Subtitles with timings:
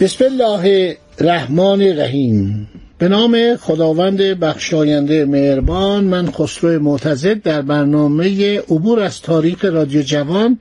[0.00, 2.68] بسم الله الرحمن الرحیم.
[2.98, 10.58] به نام خداوند بخشاینده مهربان من خسرو معتزد در برنامه عبور از تاریخ رادیو جوان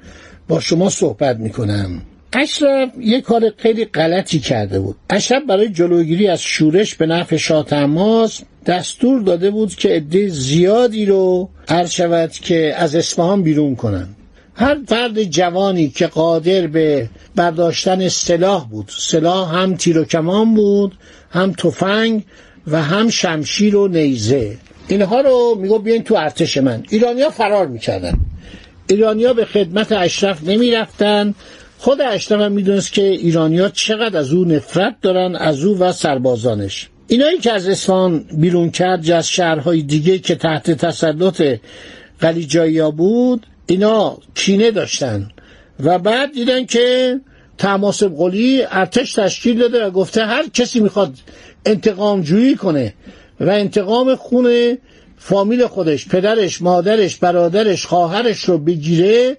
[0.47, 2.01] با شما صحبت می کنم
[2.33, 4.95] اشرف یک کار خیلی غلطی کرده بود.
[5.09, 7.65] اشرف برای جلوگیری از شورش به نفع شاه
[8.65, 14.07] دستور داده بود که عده زیادی رو عرض شود که از اصفهان بیرون کنن
[14.59, 18.91] هر فرد جوانی که قادر به برداشتن سلاح بود.
[18.97, 20.93] سلاح هم تیر و کمان بود
[21.31, 22.23] هم تفنگ
[22.67, 24.57] و هم شمشیر و نیزه.
[24.87, 26.83] اینها رو میگو بیاین تو ارتش من.
[26.89, 28.19] ایرانیا فرار می‌کردن.
[28.87, 31.35] ایرانیا به خدمت اشرف نمی‌رفتن.
[31.77, 36.89] خود اشرف هم می‌دونست که ایرانیا چقدر از او نفرت دارن از او و سربازانش.
[37.07, 41.43] اینایی که از اصفهان بیرون کرد از شهرهای دیگه که تحت تسلط
[42.19, 45.29] قلیجایی بود اینا کینه داشتن.
[45.79, 47.19] و بعد دیدن که
[47.57, 51.13] تماس قلی ارتش تشکیل داده و گفته هر کسی می‌خواد
[51.65, 52.93] انتقام جویی کنه
[53.39, 54.77] و انتقام خون
[55.17, 59.37] فامیل خودش پدرش مادرش برادرش خواهرش رو بگیره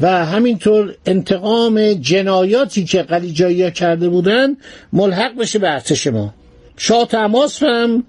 [0.00, 4.56] و همینطور انتقام جنایاتی که قلیجایی کرده بودن
[4.92, 6.34] ملحق بشه به ارتش ما.
[6.76, 8.04] شاه تماس هم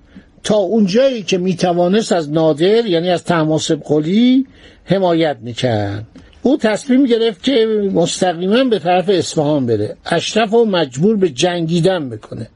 [0.45, 4.45] تا اونجایی که می‌توانست از نادر یعنی از تماس قلی
[4.83, 6.07] حمایت می‌کرد.
[6.41, 9.97] او تصمیم گرفت که مستقیما به طرف اصفهان بره.
[10.05, 12.47] اشرف رو مجبور به جنگیدن بکنه.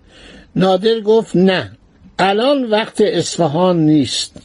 [0.56, 1.72] نادر گفت نه
[2.20, 4.36] الان وقت اصفهان نیست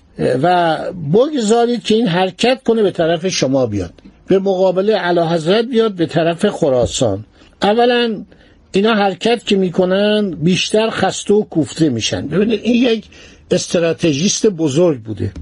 [0.43, 0.78] و
[1.12, 3.93] بگذارید که این حرکت کنه به طرف شما بیاد.
[4.26, 7.25] به مقابله علا حضرت بیاد به طرف خراسان.
[7.62, 8.25] اولا
[8.72, 12.26] اینا حرکت که می‌کنن بیشتر خسته و کوفته میشن.
[12.26, 13.05] ببینید این یک
[13.50, 15.32] استراتژیست بزرگ بوده.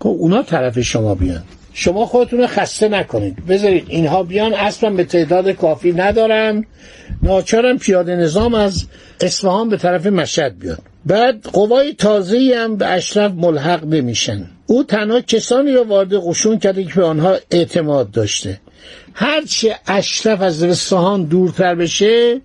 [0.00, 1.42] که اونا طرف شما بیان.
[1.72, 3.46] شما خودتون رو خسته نکنید.
[3.46, 6.64] بذارید اینها بیان اصلا به تعداد کافی ندارن.
[7.22, 8.86] ناچارم پیاده نظام از
[9.20, 14.46] اصفهان به طرف مشهد بیاد بعد قوای تازه هم به اشرف ملحق نمیشن.
[14.66, 18.60] او تنها کسانی را وارد قشون کرده که به آنها اعتماد داشته.
[19.14, 22.40] هرچه اشرف از اصفهان دورتر بشه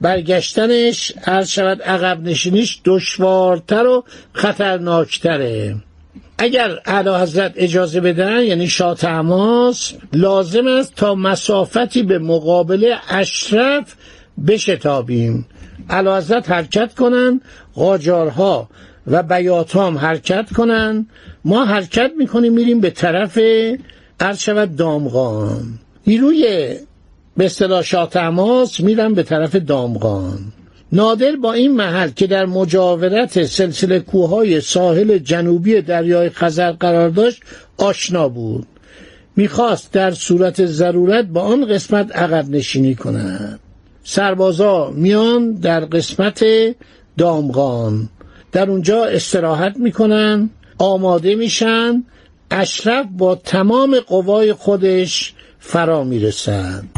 [0.00, 5.76] برگشتنش عرض شود عقب نشینیش دشوارتر و خطرناکتره.
[6.38, 13.94] اگر اعلی حضرت اجازه بدن یعنی شاه تماس لازم است تا مسافتی به مقابل اشرف
[14.46, 15.46] بشتابیم.
[15.88, 17.40] اعلی حضرت حرکت کنن
[17.74, 18.68] قاجارها
[19.06, 21.06] و بیاتام حرکت کنن.
[21.44, 23.38] ما حرکت می‌کنیم میریم به طرف
[24.20, 25.78] عرض شود دامغان.
[26.06, 26.74] نیروی
[27.36, 30.38] به اصطلاح شاه تماس میرن به طرف دامغان.
[30.92, 37.42] نادر با این محل که در مجاورت سلسله کوههای ساحل جنوبی دریای خزر قرار داشت
[37.78, 38.66] آشنا بود.
[39.36, 43.60] می‌خواست در صورت ضرورت با آن قسمت عقب نشینی کند.
[44.04, 46.44] سربازا میان در قسمت
[47.18, 48.08] دامغان.
[48.52, 52.04] در اونجا استراحت می‌کنن آماده میشن
[52.50, 56.88] اشرف با تمام قوای خودش فرا می‌رسند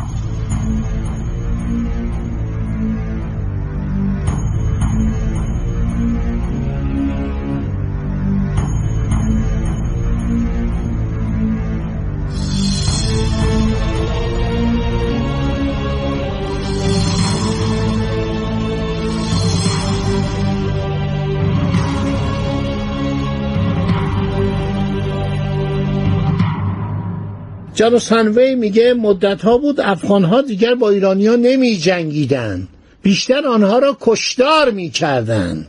[27.74, 32.69] جانو سنوی میگه مدت ها بود افغان ها دیگر با ایرانیا نمی جنگیدن
[33.03, 35.66] بیشتر آنها را کشدار می‌کردن.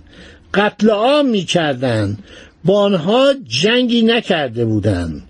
[0.54, 2.18] قتل عام می‌کردن.
[2.66, 5.22] با آنها جنگی نکرده بودند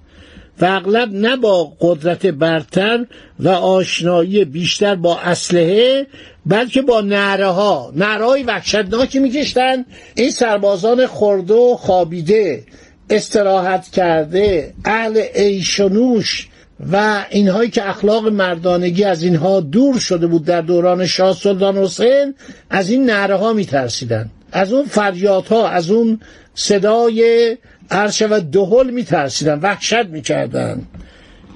[0.61, 3.05] و اغلب نه با قدرت برتر
[3.39, 6.07] و آشنایی بیشتر با اسلحه
[6.45, 9.85] بلکه با نعره ها نعره های وحشتناکی میکشتن.
[10.15, 12.63] این سربازان خورده و خوابیده
[13.09, 16.47] استراحت کرده اهل ایشونوش
[16.91, 22.35] و اینهایی که اخلاق مردانگی از اینها دور شده بود در دوران شاه سلطان حسین
[22.69, 26.19] از این نعره ها میترسیدن از اون فریادها از اون
[26.55, 27.57] صدای
[27.91, 30.81] عرش و دهل میترسیدن وحشت می‌کردن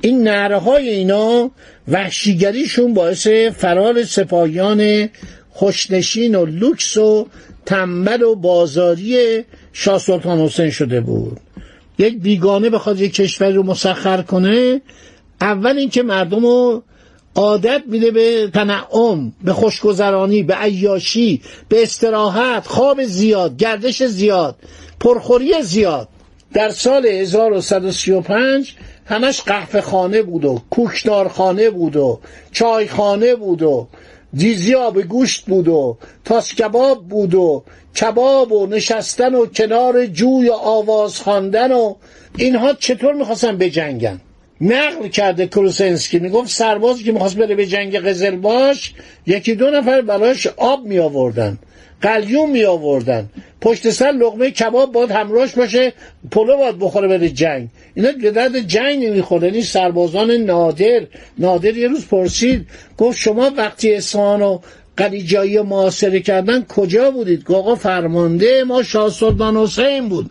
[0.01, 1.51] این نره های اینا
[1.87, 5.09] وحشیگریشون باعث فرار سپاهیان
[5.49, 7.27] خوشنشین و لوکس و
[7.65, 9.43] تنبل و بازاری
[9.73, 11.39] شاه سلطان حسین شده بود.
[11.97, 14.81] یک بیگانه بخواد یک کشور رو مسخر کنه
[15.41, 16.83] اول اینکه مردم رو
[17.35, 24.55] عادت میده به تنعم به خوشگذرانی به عیاشی به استراحت خواب زیاد گردش زیاد
[24.99, 26.07] پرخوری زیاد.
[26.53, 28.73] در سال 1135
[29.05, 32.19] همش قهوه خانه بود و کوکدار خانه بود و
[32.51, 33.87] چای خانه بود و
[34.33, 37.63] دیزی آب گوشت بود و تاس کباب بود و
[38.01, 41.95] کباب و نشستن و کنار جوی و آواز خواندن و
[42.37, 44.21] اینها چطور می‌خواستن بجنگن؟
[44.61, 48.93] نقل کرده کروسنسکی می‌گفت سربازی که می‌خواست بره به جنگ قزلباش
[49.25, 51.57] یکی دو نفر براش آب می آوردن
[52.01, 53.29] قلیون می آوردن
[53.61, 55.93] پشت سر لغمه کباب باید همراهش باشه
[56.31, 57.67] پلو باید بخوره بره جنگ.
[57.95, 61.01] اینا به درد جنگ نمی‌خوره این سربازان نادر.
[61.37, 62.67] نادر یه روز پرسید
[62.97, 64.59] گفت شما وقتی اصفهان و
[64.97, 70.29] قلیجایی معاصره کردن کجا بودید؟ آقا فرمانده ما شاه سلطان حسین بود.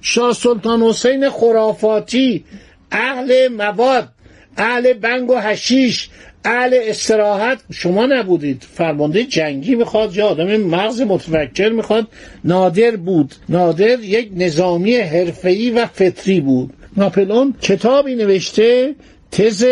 [0.00, 2.44] شاه سلطان حسین خرافاتی
[2.92, 4.08] اهل مواد
[4.56, 6.08] اهل بنگ و هشیش
[6.44, 7.58] اهل استراحت.
[7.72, 8.66] شما نبودید.
[8.74, 12.08] فرمانده جنگی می‌خواد یا آدم مغز متفکر می‌خواد.
[12.44, 13.34] نادر بود.
[13.48, 16.72] نادر یک نظامی حرفه‌ای و فطری بود.
[16.96, 18.94] ناپلون کتابی نوشته
[19.30, 19.66] تز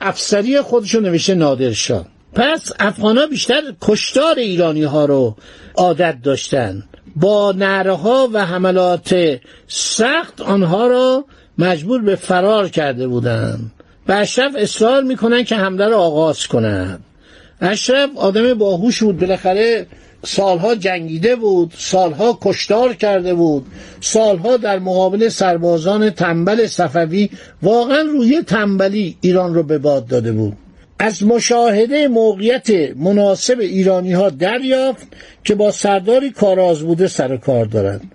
[0.00, 5.36] افسری خودشو نوشته نادرشاه پس افغان بیشتر کشتار ایرانی ها رو
[5.74, 6.82] عادت داشتن.
[7.16, 9.38] با نره ها و حملات
[9.68, 11.24] سخت آنها را
[11.58, 13.72] مجبور به فرار کرده بودند
[14.08, 17.04] و اشرف اصرار می‌کنن که حمله رو آغاز کنند
[17.60, 19.20] اشرف آدم باهوش بود.
[19.20, 19.86] بالاخره
[20.24, 23.66] سالها جنگیده بود سالها کشتار کرده بود
[24.00, 27.30] سالها در مقابل سربازان تنبل صفوی
[27.62, 30.56] واقعا روی تنبلی ایران رو به باد داده بود.
[30.98, 35.06] از مشاهده موقعیت مناسب ایرانی ها دریافت
[35.44, 38.12] که با سرداری کاراز بوده سر کار دارند.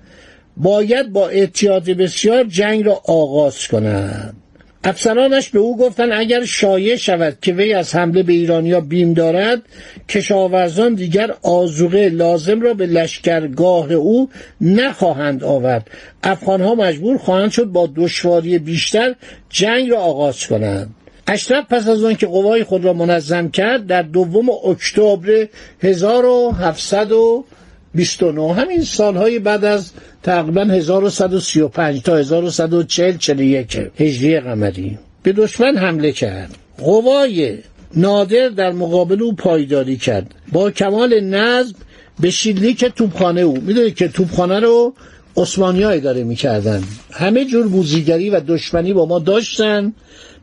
[0.57, 4.35] باید با احتیاط بسیار جنگ را آغاز کنند.
[4.83, 9.61] افسرانش به او گفتند اگر شایع شود که وی از حمله به ایرانیا بیم دارد
[10.09, 14.29] کشاورزان دیگر آزوقه لازم را به لشکرگاه او
[14.61, 15.87] نخواهند آورد.
[16.23, 19.15] افغانها مجبور خواهند شد با دشواری بیشتر
[19.49, 20.95] جنگ را آغاز کنند.
[21.31, 25.47] اشرف پس از آن که قوای خود را منظم کرد در دوم اکتبر
[25.81, 29.91] 1729 همین سالهای بعد از
[30.23, 36.55] تقریبا 1135 تا 1140 41 هجری قمری به دشمن حمله کرد.
[36.77, 37.57] قوای
[37.95, 40.35] نادر در مقابل او پایداری کرد.
[40.51, 41.75] با کمال نظم
[42.19, 44.93] به شلیک توپخانه او می‌دونید که توپخانه رو
[45.37, 46.83] عثمانی ها اداره می‌کردن.
[47.11, 49.93] همه جور بوزیگری و دشمنی با ما داشتن.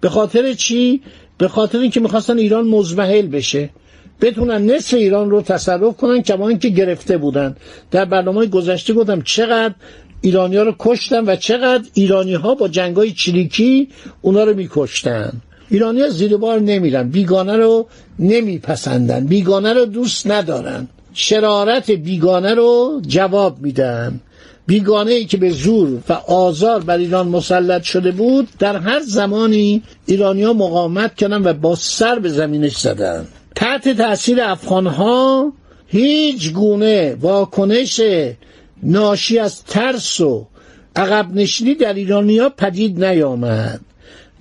[0.01, 1.03] به خاطر چی؟
[1.39, 3.71] به خاطر اینکه می‌خواستن ایران مزمحل بشه.
[4.21, 7.57] بتونن نصف ایران رو تصرف کنن کما اینکه گرفته بودن.
[7.91, 9.75] در برنامه گذشته گفتم چقدر
[10.21, 13.89] ایرانی ها رو کشتن و چقدر ایرانی ها با جنگای چریکی
[14.23, 15.33] اونا رو میکشتن.
[15.71, 17.09] ایرانی ها زیر بار نمیرن.
[17.09, 17.87] بیگانه رو
[18.19, 19.27] نمیپسندن.
[19.27, 20.89] بیگانه رو دوست ندارن.
[21.15, 24.21] شرارت بیگانه رو جواب میدن.
[24.67, 29.83] بیگانه ای که به زور و آزار بر ایران مسلط شده بود در هر زمانی
[30.07, 35.53] ایرانیا مقاومت کردن و با سر به زمینش زدن تحت تاثیر افغانها
[35.87, 38.01] هیچ گونه واکنش
[38.83, 40.47] ناشی از ترس و
[40.97, 43.81] عقب نشینی در ایرانیا پدید نیامد.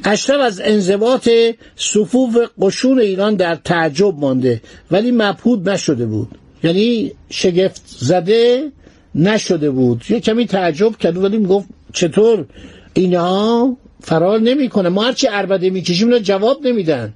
[0.04, 1.30] اشرف از انضباط
[1.76, 6.28] صفوف قشون ایران در تعجب مانده ولی مبهود نشده بود.
[6.64, 8.72] یعنی شگفت زده
[9.16, 10.04] نشده بود.
[10.10, 12.46] یه کمی تعجب کرد ولی می‌گفت چطور؟
[12.94, 14.90] اینا فرار نمی‌کنه.
[14.90, 17.14] ما هرچی عربده می‌کشیم اینا جواب نمیدن.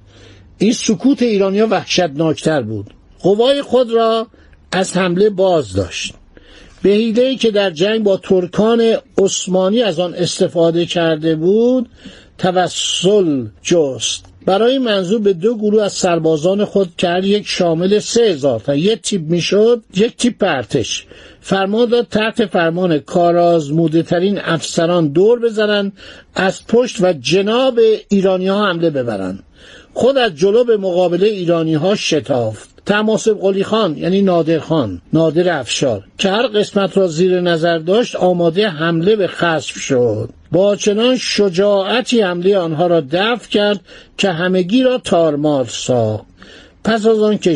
[0.58, 2.94] این سکوت ایرانیا وحشتناکتر بود.
[3.20, 4.26] قوای خود را
[4.72, 6.14] از حمله باز داشت.
[6.82, 11.88] به ای که در جنگ با ترکان عثمانی از آن استفاده کرده بود
[12.38, 14.24] توسل جست.
[14.46, 19.00] برای منظور به دو گروه از سربازان خود کرد یک شامل سه هزار تا یک
[19.02, 21.06] تیپ می‌شد یک تیپ ارتش
[21.40, 25.92] فرمان داد تحت فرمان کارازموده ترین افسران دور بزنند
[26.34, 29.42] از پشت و جناب ایرانی ها حمله ببرند.
[29.94, 32.70] خود از جلو به مقابله ایرانی ها شتافت.
[32.86, 38.16] تماسب قلی خان یعنی نادر خان نادر افشار که هر قسمت را زیر نظر داشت
[38.16, 40.30] آماده حمله به خصف شد.
[40.52, 43.80] با چنان شجاعتی حمله آنها را دفع کرد
[44.18, 46.24] که همگی را تارمار ساخت.
[46.84, 47.54] پس از آنکه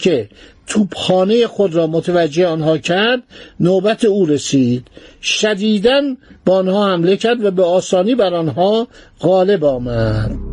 [0.00, 0.28] که
[0.70, 3.22] توپخانه خود را متوجه آنها کرد
[3.60, 4.86] نوبت او رسید.
[5.22, 8.88] شدیدن با آنها حمله کرد و به آسانی بر آنها
[9.20, 10.49] غالب آمد.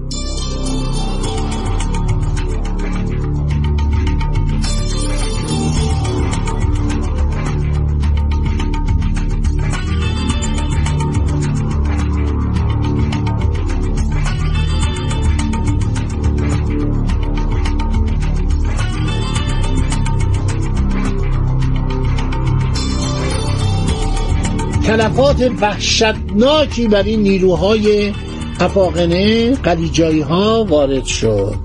[24.88, 28.13] تلفات وحشتناکی بر این نیروهای
[28.60, 31.56] افاقنه قلیجایی ها وارد شد.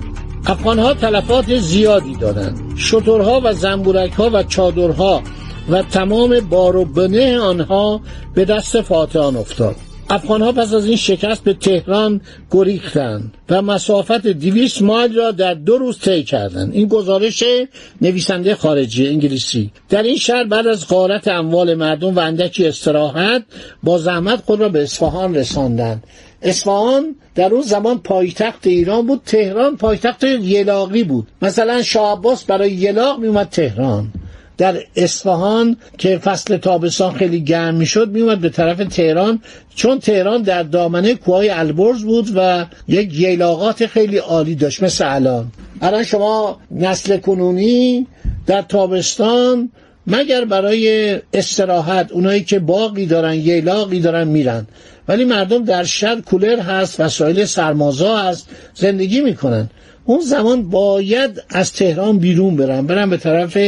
[0.47, 2.77] افغان ها تلفات زیادی دادند.
[2.77, 5.23] شترها و زنبورک ها و چادرها
[5.71, 6.77] و تمام بار
[7.37, 8.01] آنها
[8.35, 9.77] به دست فاتحان افتاد.
[10.13, 15.55] افغان ها پس از این شکست به تهران گریختند و مسافت دیویس مایل را در
[15.55, 16.75] دو روز طی کردند.
[16.75, 17.45] این گزارش
[18.01, 19.71] نویسنده خارجی انگلیسی.
[19.89, 23.43] در این شهر بعد از غارت اموال مردم و اندکی استراحت
[23.83, 26.05] با زحمت خود را به اصفهان رساندند.
[26.43, 29.21] اصفهان در اون زمان پایتخت ایران بود.
[29.27, 31.27] تهران پایتخت یلاقی بود.
[31.43, 34.13] مثلا شاه عباس برای یلاق میومد تهران.
[34.63, 39.43] در اصفهان که فصل تابستان خیلی گرم می‌شد میومد به طرف تهران.
[39.75, 45.53] چون تهران در دامنه کوههای البرز بود و یک یلاقات خیلی عالی داشت مثل الان.
[45.81, 48.07] الان شما نسل کنونی
[48.47, 49.71] در تابستان
[50.07, 54.67] مگر برای استراحت اونایی که باقی دارن یلاقی دارن میرن.
[55.09, 59.71] ولی مردم در شهر کولر هست وسایل سرمازا هست زندگی می‌کنن.
[60.05, 63.59] اون زمان باید از تهران بیرون برن برن به طرف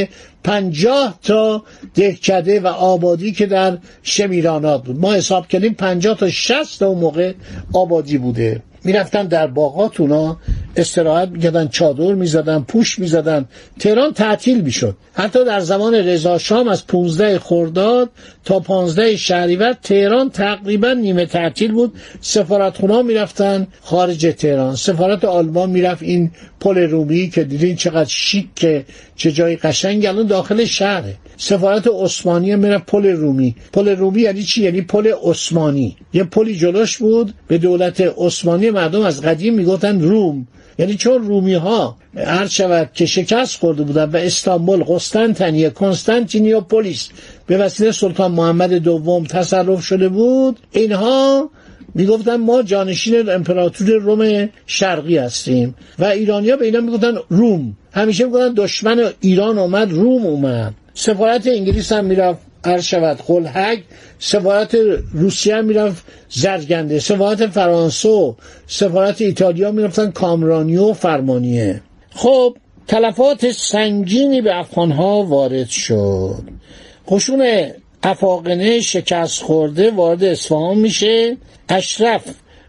[0.44, 1.62] پنجاه تا
[1.94, 5.00] دهکده و آبادی که در شمیرانات بود.
[5.00, 7.32] ما حساب کردیم پنجاه تا شست تا اون موقع
[7.72, 8.62] آبادی بوده.
[8.84, 10.36] می‌رفتن در باغات اونا.
[10.76, 13.44] استراحت می‌کردن چادر می‌زدن پوش می‌زدن.
[13.78, 14.96] تهران تعطیل می‌شد.
[15.14, 18.10] حتی در زمان رضا شام از 15 خرداد
[18.44, 21.92] تا 15 شهریور تهران تقریبا نیمه تعطیل بود.
[22.20, 24.76] سفارتخونه می‌رفتن خارج تهران.
[24.76, 26.30] سفارت آلمان می‌رفت این
[26.64, 28.84] پل رومی که دیدین چقدر شیک
[29.16, 31.14] چه جای قشنگ الان داخل شهره.
[31.36, 33.54] سفارت عثمانی میره پل رومی.
[33.72, 35.96] پل رومی یعنی چی؟ یعنی پل عثمانی.
[36.12, 40.46] یه پلی جلوش بود به دولت عثمانی مردم از قدیم می‌گفتن روم.
[40.78, 47.08] یعنی چون رومی ها هر شود که شکست خورده بودن و استانبول قسطنطنیه کنستانتینیوپولیس
[47.46, 51.50] به وسیله سلطان محمد دوم تصرف شده بود اینها
[51.94, 57.76] می‌گفتن ما جانشین امپراتور روم شرقی هستیم و ایرانیا به اینا می‌گفتن روم.
[57.92, 60.74] همیشه می‌گفتن دشمن ایران اومد روم اومد.
[60.94, 63.82] سفارت انگلیس هم می‌رفت هر شود خلحک.
[64.18, 64.76] سفارت
[65.12, 66.98] روسیه هم می‌رفت زرگنده.
[66.98, 68.34] سفارت فرانسه و
[68.66, 71.80] سفارت ایتالیا می‌رفتن کامرانی و فرمانیه.
[72.10, 76.42] خب تلفات سنگینی به افغانها وارد شد.
[77.08, 77.70] قشون
[78.06, 81.36] افاقنه شکست خورده وارد اصفهان میشه.
[81.68, 82.22] اشرف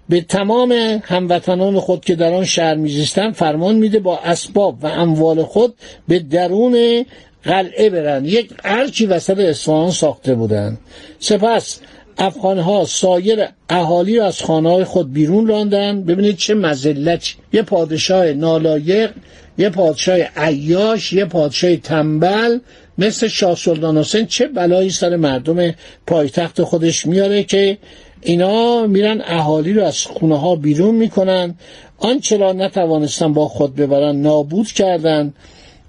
[0.10, 0.72] به تمام
[1.04, 5.74] هموطنان خود که در آن شهر میزیستن فرمان میده با اسباب و اموال خود
[6.08, 7.06] به درون
[7.44, 8.26] قلعه برن.
[8.26, 10.78] یک ارچی وسط اصفهان ساخته بودند
[11.20, 11.80] سپس
[12.18, 16.04] افغانها سایر اهالی را از خانه خود بیرون راندن.
[16.04, 19.12] ببینید چه مزلت یه پادشاه نالایق
[19.58, 22.60] یه پادشاه عیاش یه پادشاه تنبل
[22.98, 25.74] مثل شاه سلطان حسین چه بلایی سر مردم
[26.08, 27.78] پایتخت خودش میاره که
[28.22, 31.56] اینا میرن اهالی رو از خونه ها بیرون می‌کنن.
[31.98, 35.34] آنچه را نتوانستن با خود ببرن نابود کردند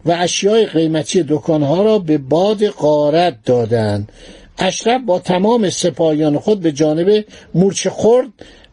[0.05, 4.13] و اشیای قیمتی دکانها را به باد غارت دادند
[4.59, 8.29] اشرف با تمام سپاهیان خود به جانب مورچه خورد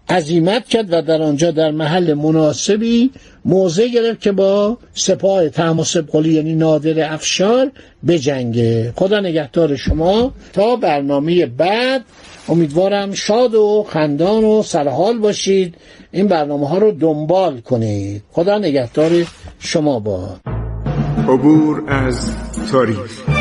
[0.10, 3.12] عزیمت کرد و در آنجا در محل مناسبی
[3.46, 7.72] موضع گرفت که با سپاه تماسب قلی یعنی نادر افشار
[8.08, 10.34] بجنگه خدا نگهدار شما.
[10.54, 12.02] تا برنامه بعد
[12.50, 15.76] امیدوارم شاد و خندان و سرحال باشید.
[16.12, 18.24] این برنامه ها رو دنبال کنید.
[18.32, 19.12] خدا نگهدار
[19.60, 20.38] شما با
[21.28, 22.32] عبور از
[22.72, 23.33] تاریخ.